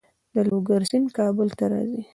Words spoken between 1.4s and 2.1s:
ته راځي